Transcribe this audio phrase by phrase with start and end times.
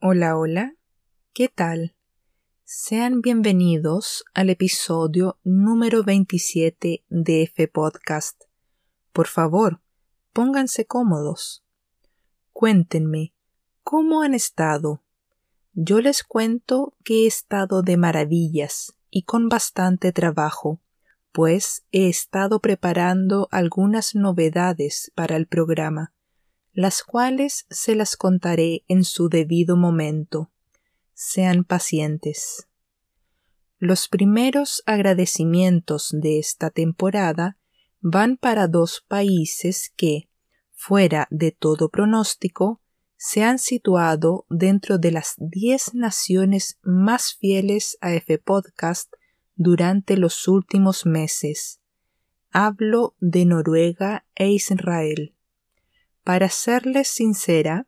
[0.00, 0.74] Hola, hola,
[1.32, 1.94] ¿qué tal?
[2.64, 8.42] Sean bienvenidos al episodio número 27 de F Podcast.
[9.12, 9.80] Por favor,
[10.32, 11.64] pónganse cómodos.
[12.52, 13.32] Cuéntenme,
[13.84, 15.04] ¿cómo han estado?
[15.72, 20.80] Yo les cuento que he estado de maravillas y con bastante trabajo,
[21.34, 26.14] pues he estado preparando algunas novedades para el programa
[26.74, 30.50] las cuales se las contaré en su debido momento.
[31.14, 32.66] Sean pacientes.
[33.78, 37.58] Los primeros agradecimientos de esta temporada
[38.00, 40.28] van para dos países que,
[40.72, 42.80] fuera de todo pronóstico,
[43.16, 49.12] se han situado dentro de las diez naciones más fieles a F Podcast
[49.56, 51.80] durante los últimos meses.
[52.50, 55.34] Hablo de Noruega e Israel.
[56.22, 57.86] Para serles sincera,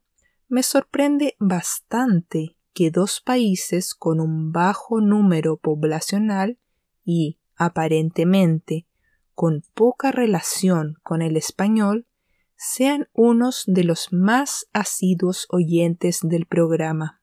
[0.48, 6.58] me sorprende bastante que dos países con un bajo número poblacional
[7.04, 8.86] y, aparentemente,
[9.34, 12.06] con poca relación con el español,
[12.56, 17.16] sean unos de los más asiduos oyentes del programa.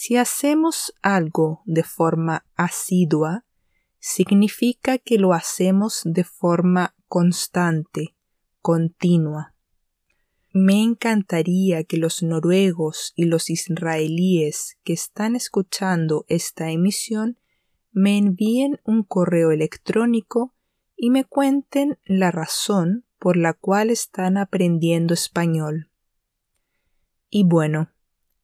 [0.00, 3.44] Si hacemos algo de forma asidua,
[3.98, 8.14] significa que lo hacemos de forma constante,
[8.62, 9.56] continua.
[10.52, 17.40] Me encantaría que los noruegos y los israelíes que están escuchando esta emisión
[17.90, 20.54] me envíen un correo electrónico
[20.96, 25.90] y me cuenten la razón por la cual están aprendiendo español.
[27.30, 27.90] Y bueno,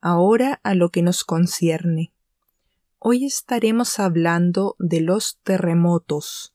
[0.05, 2.13] ahora a lo que nos concierne.
[2.99, 6.55] Hoy estaremos hablando de los terremotos,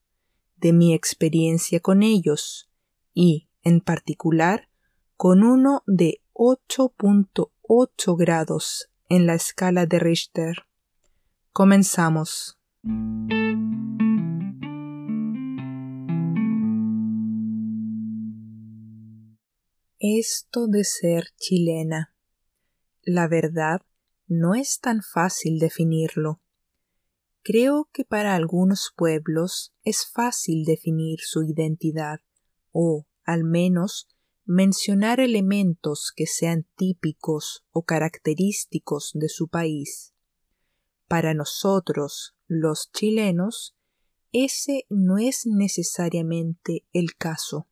[0.57, 2.69] de mi experiencia con ellos
[3.11, 4.69] y, en particular,
[5.17, 10.67] con uno de 8.8 grados en la escala de Richter.
[11.51, 12.59] Comenzamos.
[19.97, 22.13] Esto de ser chilena.
[23.11, 23.81] La verdad,
[24.27, 26.43] no es tan fácil definirlo.
[27.41, 32.19] Creo que para algunos pueblos es fácil definir su identidad,
[32.71, 34.07] o, al menos,
[34.45, 40.13] mencionar elementos que sean típicos o característicos de su país.
[41.07, 43.75] Para nosotros, los chilenos,
[44.31, 47.67] ese no es necesariamente el caso.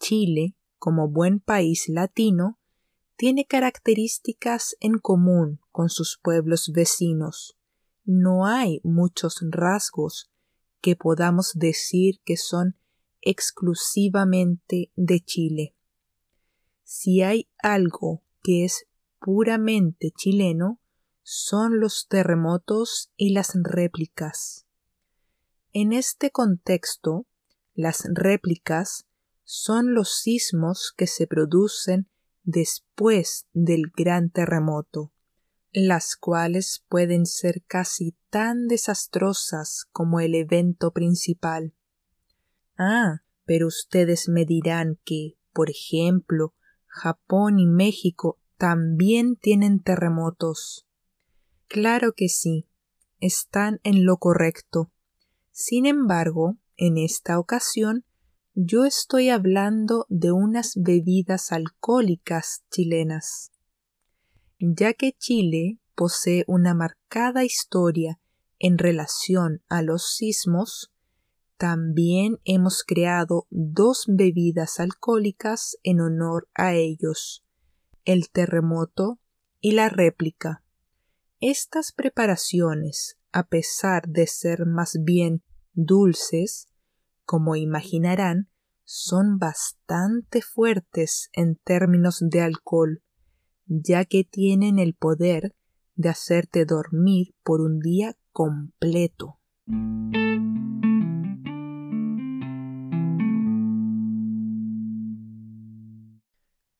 [0.00, 2.61] Chile, como buen país latino,
[3.22, 7.56] tiene características en común con sus pueblos vecinos.
[8.04, 10.32] No hay muchos rasgos
[10.80, 12.76] que podamos decir que son
[13.20, 15.76] exclusivamente de Chile.
[16.82, 18.88] Si hay algo que es
[19.20, 20.80] puramente chileno,
[21.22, 24.66] son los terremotos y las réplicas.
[25.72, 27.28] En este contexto,
[27.72, 29.06] las réplicas
[29.44, 32.08] son los sismos que se producen
[32.44, 35.12] después del gran terremoto,
[35.72, 41.74] las cuales pueden ser casi tan desastrosas como el evento principal.
[42.76, 46.54] Ah, pero ustedes me dirán que, por ejemplo,
[46.86, 50.86] Japón y México también tienen terremotos.
[51.68, 52.68] Claro que sí,
[53.18, 54.92] están en lo correcto.
[55.50, 58.04] Sin embargo, en esta ocasión,
[58.54, 63.50] yo estoy hablando de unas bebidas alcohólicas chilenas.
[64.58, 68.20] Ya que Chile posee una marcada historia
[68.58, 70.92] en relación a los sismos,
[71.56, 77.44] también hemos creado dos bebidas alcohólicas en honor a ellos,
[78.04, 79.18] el terremoto
[79.60, 80.62] y la réplica.
[81.40, 85.42] Estas preparaciones, a pesar de ser más bien
[85.72, 86.68] dulces,
[87.24, 88.48] como imaginarán,
[88.84, 93.02] son bastante fuertes en términos de alcohol,
[93.66, 95.54] ya que tienen el poder
[95.94, 99.38] de hacerte dormir por un día completo.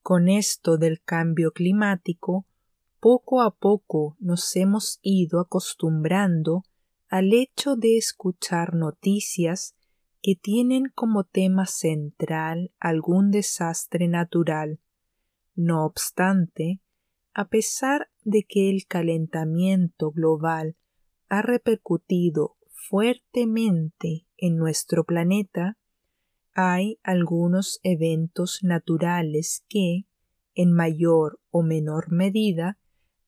[0.03, 2.47] Con esto del cambio climático,
[3.01, 6.65] poco a poco nos hemos ido acostumbrando
[7.09, 9.75] al hecho de escuchar noticias
[10.23, 14.81] que tienen como tema central algún desastre natural.
[15.57, 16.81] No obstante,
[17.35, 20.77] a pesar de que el calentamiento global
[21.29, 25.77] ha repercutido fuertemente en nuestro planeta,
[26.55, 30.07] hay algunos eventos naturales que,
[30.55, 32.79] en mayor o menor medida,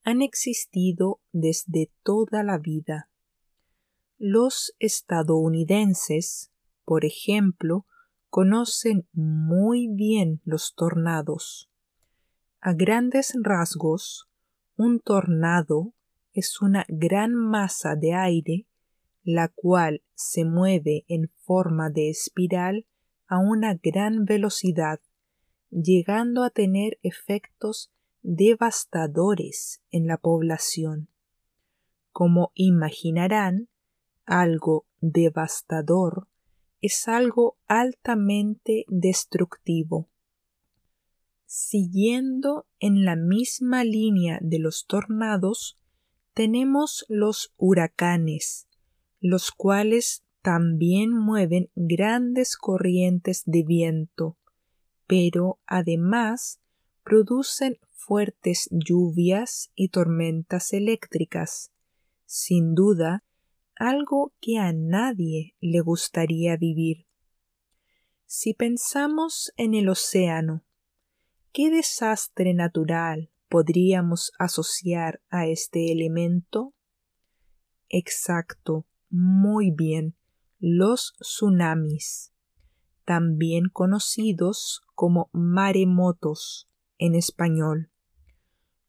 [0.02, 3.08] han existido desde toda la vida.
[4.18, 6.52] Los estadounidenses,
[6.84, 7.86] por ejemplo,
[8.30, 11.70] conocen muy bien los tornados.
[12.60, 14.28] A grandes rasgos,
[14.76, 15.92] un tornado
[16.32, 18.66] es una gran masa de aire
[19.24, 22.86] la cual se mueve en forma de espiral
[23.26, 25.00] a una gran velocidad,
[25.70, 27.90] llegando a tener efectos
[28.22, 31.08] devastadores en la población.
[32.12, 33.68] Como imaginarán,
[34.26, 36.28] algo devastador
[36.84, 40.10] es algo altamente destructivo.
[41.46, 45.78] Siguiendo en la misma línea de los tornados,
[46.34, 48.68] tenemos los huracanes,
[49.18, 54.36] los cuales también mueven grandes corrientes de viento,
[55.06, 56.60] pero además
[57.02, 61.72] producen fuertes lluvias y tormentas eléctricas.
[62.26, 63.23] Sin duda,
[63.76, 67.06] algo que a nadie le gustaría vivir.
[68.26, 70.64] Si pensamos en el océano,
[71.52, 76.74] ¿qué desastre natural podríamos asociar a este elemento?
[77.88, 80.16] Exacto, muy bien,
[80.58, 82.32] los tsunamis,
[83.04, 86.68] también conocidos como maremotos
[86.98, 87.92] en español.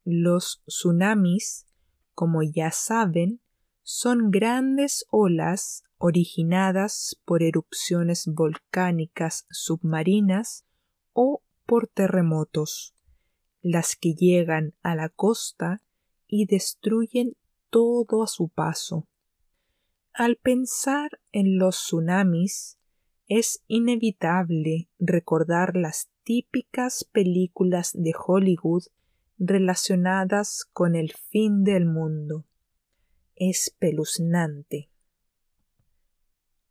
[0.04, 1.66] Los tsunamis,
[2.14, 3.40] como ya saben,
[3.88, 10.66] son grandes olas originadas por erupciones volcánicas submarinas
[11.12, 12.96] o por terremotos,
[13.62, 15.82] las que llegan a la costa
[16.26, 17.36] y destruyen
[17.70, 19.06] todo a su paso.
[20.12, 22.80] Al pensar en los tsunamis,
[23.28, 28.82] es inevitable recordar las típicas películas de Hollywood
[29.38, 32.46] relacionadas con el fin del mundo
[33.36, 34.90] espeluznante.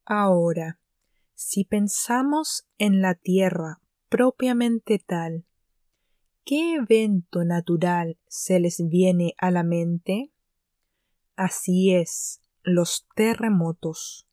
[0.06, 0.79] Ahora,
[1.33, 5.45] si pensamos en la Tierra propiamente tal,
[6.44, 10.31] ¿qué evento natural se les viene a la mente?
[11.35, 14.27] Así es, los terremotos.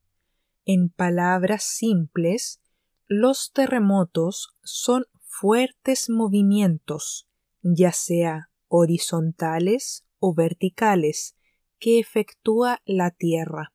[0.64, 2.60] En palabras simples,
[3.08, 7.28] los terremotos son fuertes movimientos,
[7.62, 11.34] ya sea horizontales o verticales,
[11.82, 13.72] que efectúa la Tierra.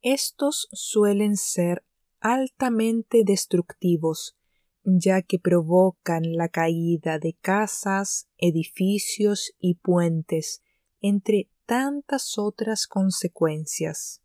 [0.00, 1.84] Estos suelen ser
[2.20, 4.34] altamente destructivos,
[4.82, 10.62] ya que provocan la caída de casas, edificios y puentes,
[11.02, 14.22] entre tantas otras consecuencias.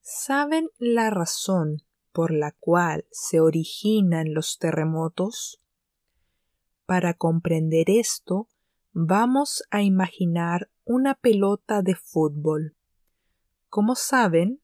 [0.00, 5.60] ¿Saben la razón por la cual se originan los terremotos?
[6.86, 8.48] Para comprender esto,
[8.92, 12.74] vamos a imaginar una pelota de fútbol.
[13.68, 14.62] Como saben,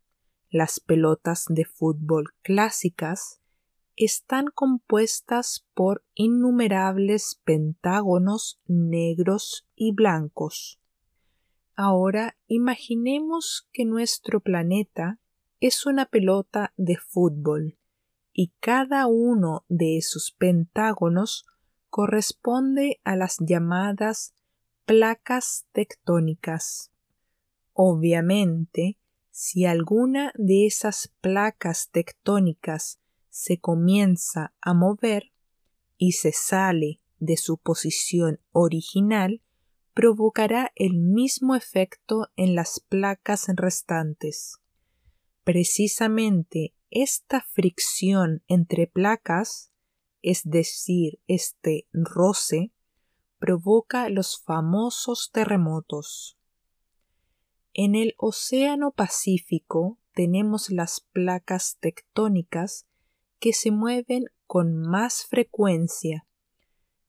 [0.49, 3.43] las pelotas de fútbol clásicas
[3.95, 10.81] están compuestas por innumerables pentágonos negros y blancos.
[11.77, 15.21] Ahora imaginemos que nuestro planeta
[15.61, 17.77] es una pelota de fútbol
[18.33, 21.45] y cada uno de esos pentágonos
[21.91, 24.35] corresponde a las llamadas
[24.85, 26.93] placas tectónicas.
[27.73, 28.99] Obviamente,
[29.31, 33.01] si alguna de esas placas tectónicas
[33.31, 35.33] se comienza a mover
[35.97, 39.43] y se sale de su posición original,
[39.95, 44.59] provocará el mismo efecto en las placas restantes.
[45.45, 49.73] Precisamente esta fricción entre placas,
[50.23, 52.74] es decir, este roce,
[53.45, 56.39] provoca los famosos terremotos.
[57.75, 62.87] En el Océano Pacífico tenemos las placas tectónicas
[63.41, 66.27] que se mueven con más frecuencia.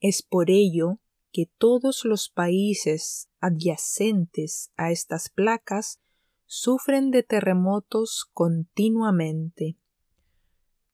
[0.02, 1.00] Es por ello
[1.32, 6.02] que todos los países adyacentes a estas placas
[6.48, 9.78] sufren de terremotos continuamente.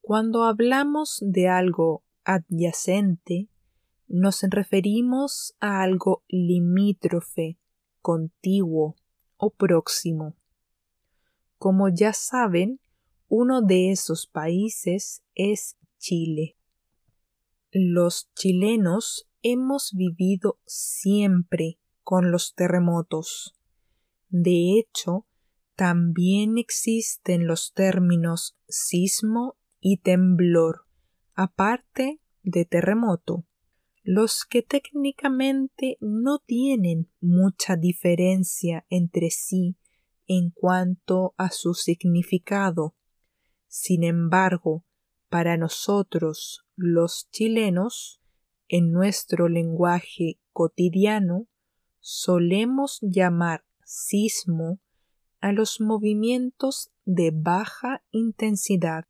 [0.02, 3.50] Cuando hablamos de algo adyacente,
[4.14, 7.58] nos referimos a algo limítrofe,
[8.02, 8.98] contiguo
[9.38, 10.36] o próximo.
[11.58, 12.82] Como ya saben,
[13.30, 16.58] uno de esos países es Chile.
[17.72, 23.56] Los chilenos hemos vivido siempre con los terremotos.
[24.28, 25.26] De hecho,
[25.76, 30.86] También existen los términos sismo y temblor,
[31.34, 33.46] aparte de terremoto,
[34.04, 39.78] los que técnicamente no tienen mucha diferencia entre sí
[40.28, 42.96] en cuanto a su significado.
[43.68, 44.84] Sin embargo,
[45.30, 48.22] para nosotros los chilenos,
[48.68, 51.48] en nuestro lenguaje cotidiano,
[52.00, 54.80] solemos llamar sismo
[55.42, 59.06] a los movimientos de baja intensidad,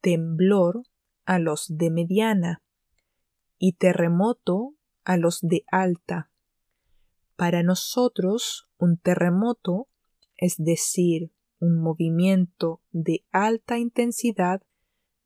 [0.00, 0.82] temblor
[1.24, 2.63] a los de mediana
[3.66, 6.30] y terremoto a los de alta.
[7.34, 9.88] Para nosotros, un terremoto,
[10.36, 14.62] es decir, un movimiento de alta intensidad,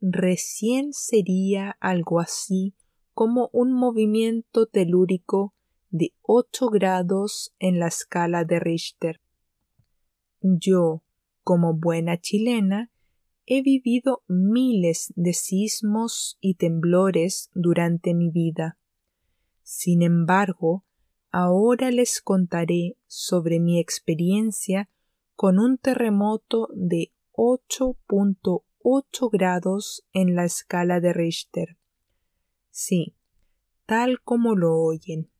[0.00, 2.76] recién sería algo así
[3.12, 5.52] como un movimiento telúrico
[5.90, 9.20] de 8 grados en la escala de Richter.
[10.42, 11.02] Yo,
[11.42, 12.92] como buena chilena,
[13.50, 18.78] he vivido miles de sismos y temblores durante mi vida.
[19.62, 20.84] Sin embargo,
[21.30, 24.90] ahora les contaré sobre mi experiencia
[25.34, 31.78] con un terremoto de 8.8 grados en la escala de Richter.
[32.68, 33.14] Sí,
[33.86, 35.30] tal como lo oyen.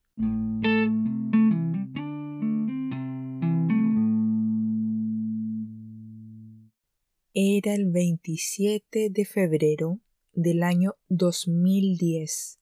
[7.40, 10.00] Era el 27 de febrero
[10.32, 12.58] del año 2010,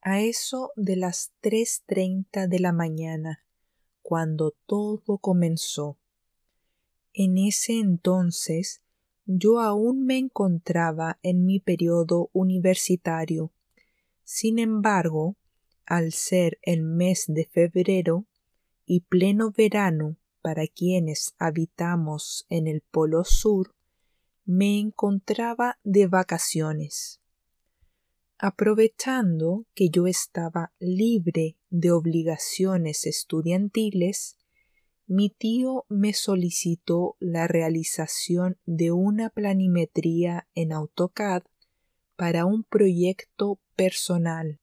[0.00, 3.44] a eso de las 3.30 de la mañana,
[4.00, 5.98] cuando todo comenzó.
[7.12, 8.80] En ese entonces
[9.26, 13.52] yo aún me encontraba en mi periodo universitario.
[14.24, 15.36] Sin embargo,
[15.84, 18.24] al ser el mes de febrero
[18.86, 23.74] y pleno verano para quienes habitamos en el Polo Sur,
[24.48, 27.20] me encontraba de vacaciones.
[28.38, 34.38] Aprovechando que yo estaba libre de obligaciones estudiantiles,
[35.06, 41.42] mi tío me solicitó la realización de una planimetría en AutoCAD
[42.16, 44.60] para un proyecto personal.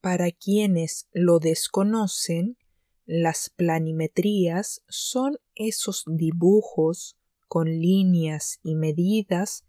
[0.00, 2.56] Para quienes lo desconocen,
[3.06, 7.16] las planimetrías son esos dibujos
[7.50, 9.66] con líneas y medidas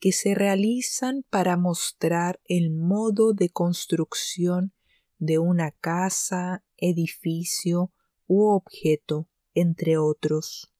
[0.00, 4.72] que se realizan para mostrar el modo de construcción
[5.20, 7.92] de una casa, edificio
[8.26, 10.74] u objeto, entre otros.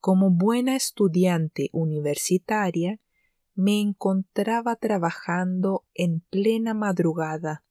[0.00, 3.00] Como buena estudiante universitaria,
[3.54, 7.64] me encontraba trabajando en plena madrugada,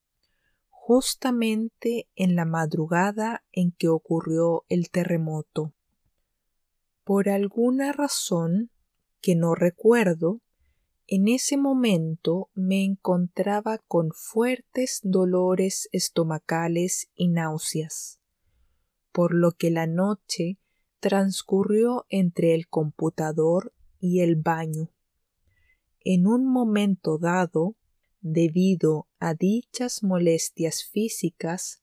[0.69, 5.75] justamente en la madrugada en que ocurrió el terremoto.
[7.07, 8.69] Por alguna razón
[9.21, 10.41] que no recuerdo,
[11.07, 18.19] en ese momento me encontraba con fuertes dolores estomacales y náuseas,
[19.13, 20.59] por lo que la noche
[20.99, 24.91] transcurrió entre el computador y el baño.
[26.01, 27.77] En un momento dado,
[28.19, 31.81] debido a dichas molestias físicas,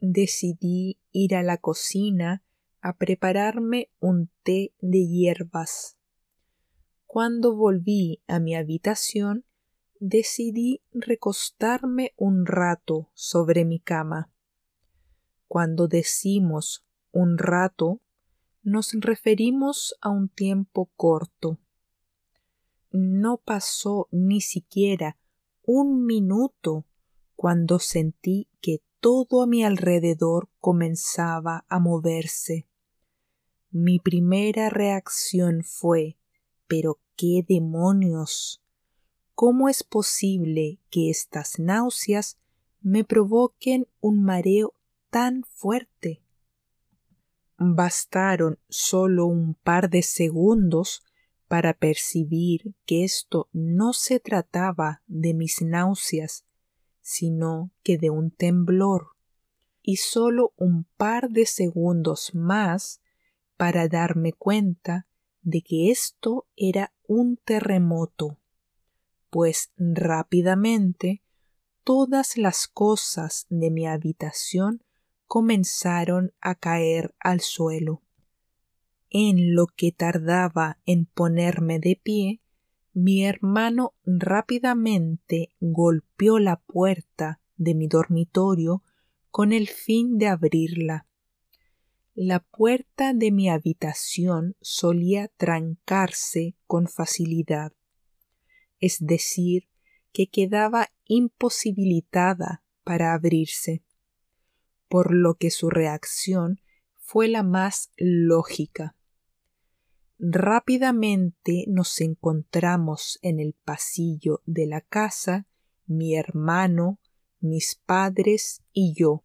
[0.00, 2.42] decidí ir a la cocina
[2.84, 5.96] a prepararme un té de hierbas.
[7.06, 9.46] Cuando volví a mi habitación,
[10.00, 14.30] decidí recostarme un rato sobre mi cama.
[15.48, 18.02] Cuando decimos un rato,
[18.62, 21.58] nos referimos a un tiempo corto.
[22.90, 25.16] No pasó ni siquiera
[25.62, 26.84] un minuto
[27.34, 32.68] cuando sentí que todo a mi alrededor comenzaba a moverse.
[33.76, 36.16] Mi primera reacción fue
[36.68, 38.62] ¿Pero qué demonios?
[39.34, 42.38] ¿Cómo es posible que estas náuseas
[42.82, 44.74] me provoquen un mareo
[45.10, 46.22] tan fuerte?
[47.58, 51.02] Bastaron solo un par de segundos
[51.48, 56.44] para percibir que esto no se trataba de mis náuseas,
[57.00, 59.16] sino que de un temblor,
[59.82, 63.00] y solo un par de segundos más
[63.64, 65.06] para darme cuenta
[65.40, 68.38] de que esto era un terremoto,
[69.30, 71.22] pues rápidamente
[71.82, 74.82] todas las cosas de mi habitación
[75.26, 78.02] comenzaron a caer al suelo.
[79.08, 82.42] En lo que tardaba en ponerme de pie,
[82.92, 88.82] mi hermano rápidamente golpeó la puerta de mi dormitorio
[89.30, 91.06] con el fin de abrirla
[92.14, 97.72] la puerta de mi habitación solía trancarse con facilidad,
[98.78, 99.68] es decir,
[100.12, 103.82] que quedaba imposibilitada para abrirse,
[104.88, 106.60] por lo que su reacción
[106.94, 108.94] fue la más lógica.
[110.20, 115.48] Rápidamente nos encontramos en el pasillo de la casa
[115.86, 117.00] mi hermano,
[117.40, 119.24] mis padres y yo,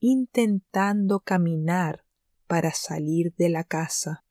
[0.00, 2.03] intentando caminar
[2.46, 4.24] para salir de la casa.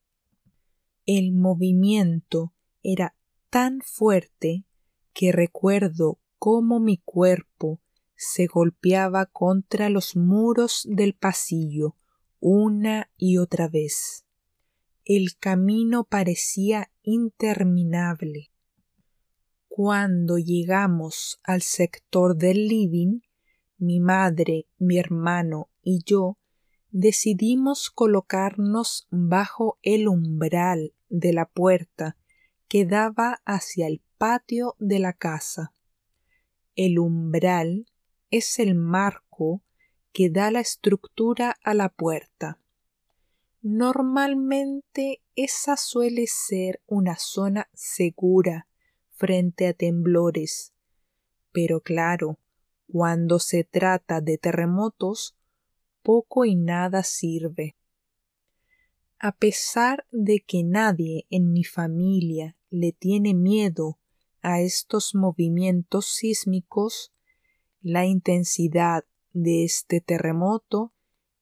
[1.06, 3.16] El movimiento era
[3.50, 4.66] tan fuerte
[5.14, 7.82] que recuerdo cómo mi cuerpo
[8.16, 11.96] se golpeaba contra los muros del pasillo
[12.40, 14.26] una y otra vez.
[15.06, 18.52] El camino parecía interminable.
[19.70, 23.22] Cuando llegamos al sector del living,
[23.78, 26.38] mi madre, mi hermano y yo
[26.94, 32.16] decidimos colocarnos bajo el umbral de la puerta
[32.68, 35.74] que daba hacia el patio de la casa.
[36.76, 37.88] El umbral
[38.30, 39.64] es el marco
[40.12, 42.60] que da la estructura a la puerta.
[43.64, 48.68] Normalmente esa suele ser una zona segura
[49.10, 50.74] frente a temblores,
[51.52, 52.38] pero claro,
[52.88, 55.36] cuando se trata de terremotos,
[56.04, 57.76] poco y nada sirve.
[59.18, 63.98] A pesar de que nadie en mi familia le tiene miedo
[64.42, 67.14] a estos movimientos sísmicos,
[67.82, 70.94] la intensidad de este terremoto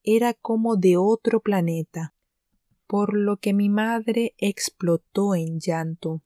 [0.03, 2.13] era como de otro planeta,
[2.87, 6.21] por lo que mi madre explotó en llanto.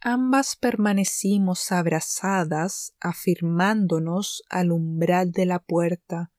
[0.00, 6.32] Ambas permanecimos abrazadas, afirmándonos al umbral de la puerta,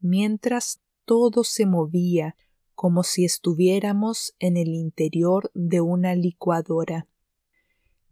[0.00, 2.36] mientras todo se movía
[2.74, 7.08] como si estuviéramos en el interior de una licuadora.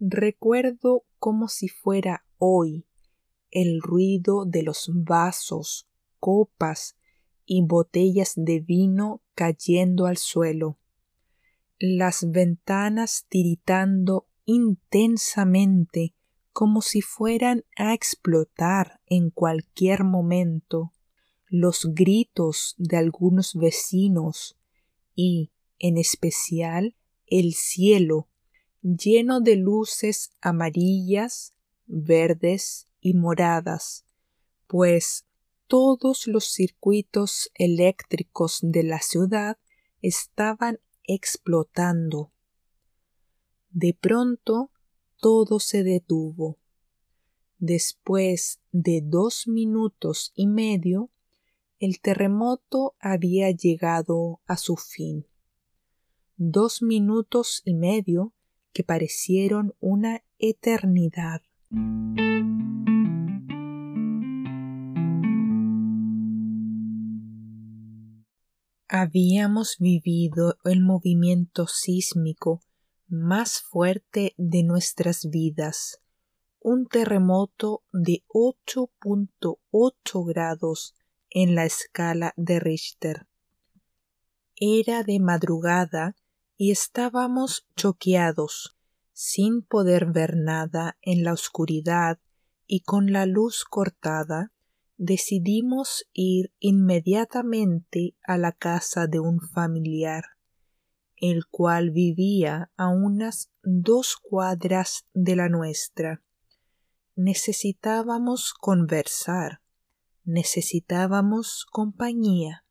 [0.01, 2.85] Recuerdo como si fuera hoy
[3.51, 6.97] el ruido de los vasos, copas
[7.45, 10.79] y botellas de vino cayendo al suelo,
[11.79, 16.15] las ventanas tiritando intensamente
[16.53, 20.93] como si fueran a explotar en cualquier momento,
[21.61, 24.57] los gritos de algunos vecinos
[25.15, 26.95] y, en especial,
[27.27, 28.29] el cielo
[28.83, 31.55] lleno de luces amarillas,
[31.87, 34.05] verdes y moradas,
[34.67, 35.27] pues
[35.67, 39.59] todos los circuitos eléctricos de la ciudad
[40.03, 42.33] estaban explotando.
[43.71, 44.71] De pronto
[45.19, 46.59] todo se detuvo.
[47.59, 51.11] Después de dos minutos y medio,
[51.79, 55.27] el terremoto había llegado a su fin.
[56.37, 58.33] Dos minutos y medio
[58.73, 61.43] que parecieron una eternidad.
[68.89, 72.63] Habíamos vivido el movimiento sísmico
[73.09, 76.01] más fuerte de nuestras vidas,
[76.61, 80.95] un terremoto de 8.8 grados
[81.39, 83.27] en la escala de Richter.
[84.57, 86.17] Era de madrugada
[86.57, 88.79] y estábamos choqueados,
[89.13, 92.19] sin poder ver nada en la oscuridad
[92.67, 94.51] y con la luz cortada,
[94.97, 100.25] decidimos ir inmediatamente a la casa de un familiar,
[101.17, 106.23] el cual vivía a unas dos cuadras de la nuestra.
[107.15, 109.61] Necesitábamos conversar,
[110.27, 112.65] necesitábamos compañía.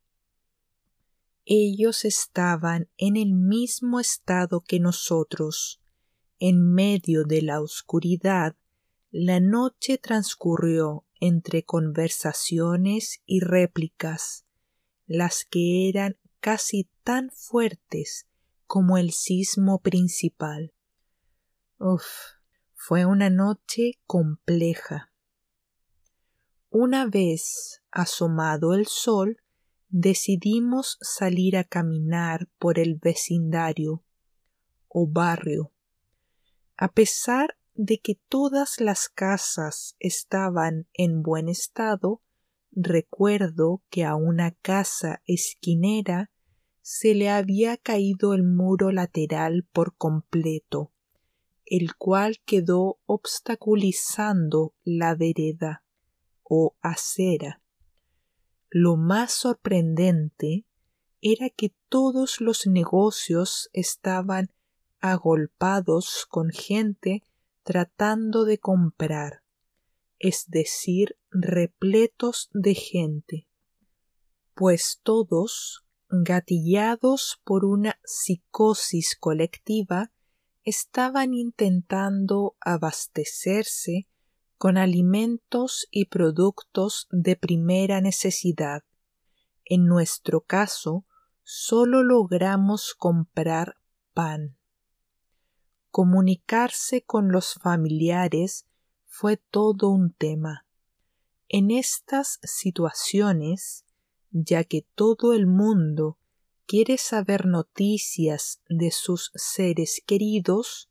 [1.46, 5.82] Ellos estaban en el mismo estado que nosotros.
[6.38, 8.56] En medio de la oscuridad,
[9.12, 14.46] la noche transcurrió entre conversaciones y réplicas,
[15.06, 18.28] las que eran casi tan fuertes
[18.68, 20.74] como el sismo principal.
[21.78, 22.06] Uf,
[22.74, 25.12] fue una noche compleja.
[26.77, 29.38] Una vez asomado el sol,
[29.88, 34.03] decidimos salir a caminar por el vecindario
[34.89, 35.71] o barrio.
[36.75, 42.21] A pesar de que todas las casas estaban en buen estado,
[42.73, 46.29] recuerdo que a una casa esquinera
[46.81, 50.91] se le había caído el muro lateral por completo,
[51.65, 55.85] el cual quedó obstaculizando la vereda
[56.45, 57.62] o acera.
[58.69, 60.65] Lo más sorprendente
[61.21, 64.51] era que todos los negocios estaban
[64.99, 67.23] agolpados con gente
[67.63, 69.41] tratando de comprar,
[70.19, 73.47] es decir, repletos de gente,
[74.53, 80.12] pues todos, gatillados por una psicosis colectiva,
[80.63, 84.08] estaban intentando abastecerse
[84.58, 88.84] con alimentos y productos de primera necesidad.
[89.65, 91.06] En nuestro caso,
[91.44, 93.78] solo logramos comprar
[94.13, 94.58] pan.
[95.91, 98.65] Comunicarse con los familiares
[99.06, 100.65] fue todo un tema.
[101.48, 103.86] En estas situaciones,
[104.32, 106.18] ya que todo el mundo
[106.65, 110.89] quiere saber noticias de sus seres queridos,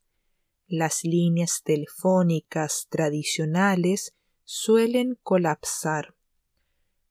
[0.66, 6.14] las líneas telefónicas tradicionales suelen colapsar.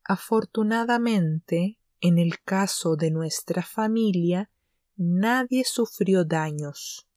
[0.03, 4.49] Afortunadamente, en el caso de nuestra familia,
[4.97, 7.07] nadie sufrió daños,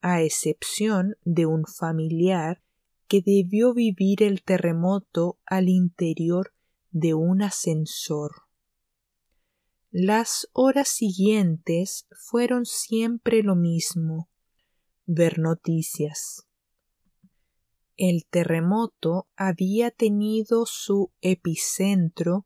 [0.00, 2.62] a excepción de un familiar
[3.08, 6.52] que debió vivir el terremoto al interior
[6.90, 8.46] de un ascensor.
[9.90, 14.28] Las horas siguientes fueron siempre lo mismo,
[15.06, 16.46] ver noticias.
[17.96, 22.44] El terremoto había tenido su epicentro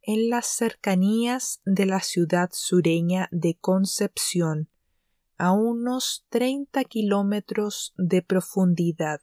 [0.00, 4.70] en las cercanías de la ciudad sureña de Concepción,
[5.36, 9.20] a unos 30 kilómetros de profundidad.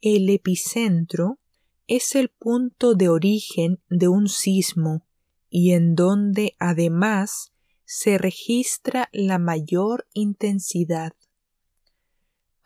[0.00, 1.38] El epicentro
[1.86, 5.06] es el punto de origen de un sismo
[5.50, 7.52] y en donde además
[7.84, 11.12] se registra la mayor intensidad.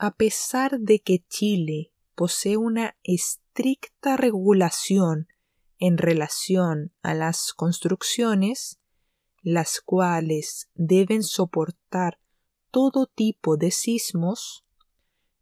[0.01, 5.27] A pesar de que Chile posee una estricta regulación
[5.77, 8.79] en relación a las construcciones,
[9.41, 12.17] las cuales deben soportar
[12.71, 14.65] todo tipo de sismos,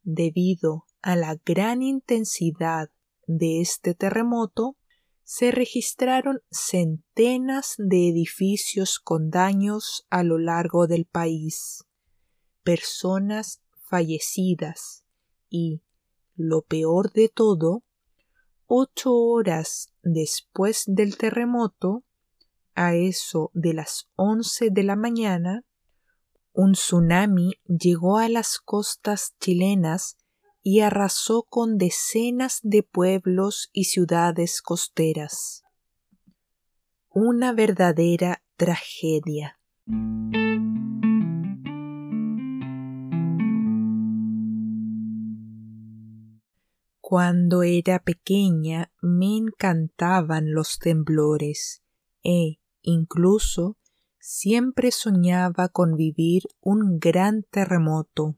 [0.02, 2.90] debido a la gran intensidad
[3.28, 4.76] de este terremoto,
[5.24, 11.84] se registraron centenas de edificios con daños a lo largo del país,
[12.64, 15.04] personas fallecidas
[15.50, 15.82] y,
[16.36, 17.84] lo peor de todo,
[18.66, 22.04] ocho horas después del terremoto,
[22.76, 25.66] a eso de las once de la mañana,
[26.54, 30.18] un tsunami llegó a las costas chilenas
[30.62, 35.64] y arrasó con decenas de pueblos y ciudades costeras.
[37.10, 39.60] Una verdadera tragedia.
[47.10, 51.82] Cuando era pequeña me encantaban los temblores
[52.22, 53.78] e incluso
[54.20, 58.36] siempre soñaba con vivir un gran terremoto.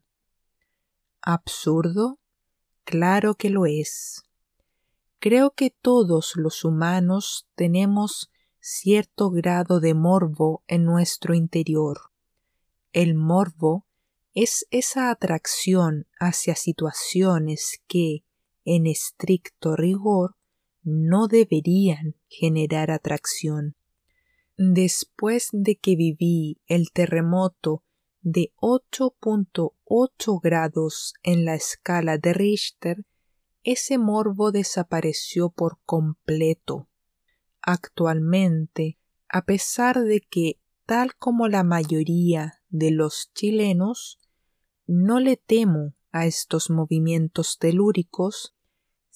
[1.19, 2.19] ¿Absurdo?
[2.83, 4.21] Claro que lo es.
[5.17, 8.29] Creo que todos los humanos tenemos
[8.59, 12.11] cierto grado de morbo en nuestro interior.
[12.93, 13.87] El morbo
[14.35, 18.25] es esa atracción hacia situaciones que,
[18.75, 20.35] en estricto rigor,
[20.83, 23.75] no deberían generar atracción.
[24.57, 27.83] Después de que viví el terremoto
[28.21, 33.05] de 8.8 grados en la escala de Richter,
[33.63, 36.89] ese morbo desapareció por completo.
[37.61, 44.19] Actualmente, a pesar de que, tal como la mayoría de los chilenos,
[44.85, 48.55] no le temo a estos movimientos telúricos,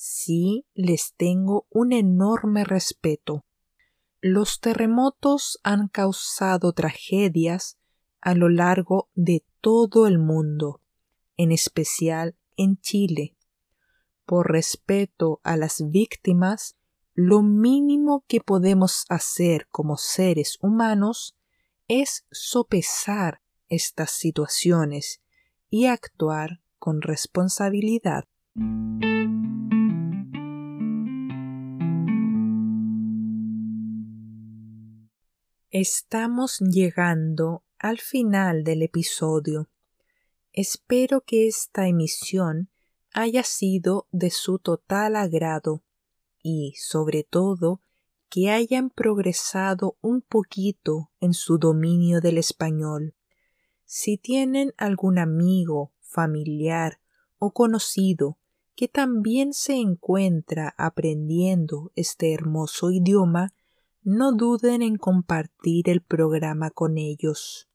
[0.03, 3.45] sí les tengo un enorme respeto.
[4.19, 7.77] Los terremotos han causado tragedias
[8.19, 10.81] a lo largo de todo el mundo,
[11.37, 13.37] en especial en Chile.
[14.25, 16.75] Por respeto a las víctimas,
[17.13, 21.37] lo mínimo que podemos hacer como seres humanos
[21.87, 25.21] es sopesar estas situaciones
[25.69, 28.25] y actuar con responsabilidad.
[35.75, 39.71] Estamos llegando al final del episodio.
[40.51, 42.69] Espero que esta emisión
[43.11, 45.83] haya sido de su total agrado
[46.43, 47.81] y, sobre todo,
[48.29, 53.15] que hayan progresado un poquito en su dominio del español.
[53.83, 56.99] Si tienen algún amigo, familiar
[57.39, 58.37] o conocido
[58.75, 63.55] que también se encuentra aprendiendo este hermoso idioma,
[64.03, 67.69] no duden en compartir el programa con ellos.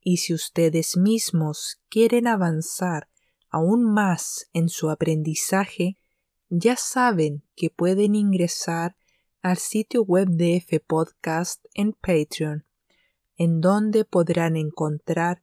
[0.00, 3.08] Y si ustedes mismos quieren avanzar
[3.50, 5.98] aún más en su aprendizaje,
[6.50, 8.96] ya saben que pueden ingresar
[9.42, 12.64] al sitio web de F Podcast en Patreon,
[13.36, 15.42] en donde podrán encontrar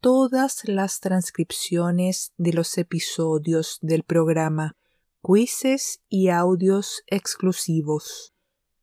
[0.00, 4.76] todas las transcripciones de los episodios del programa,
[5.22, 8.35] quizzes y audios exclusivos.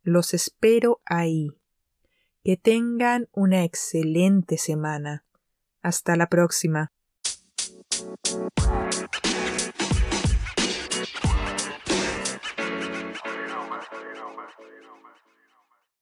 [0.04, 1.52] Los espero ahí.
[2.44, 5.24] Que tengan una excelente semana.
[5.82, 6.92] Hasta la próxima.